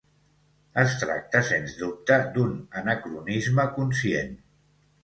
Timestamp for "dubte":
1.83-2.17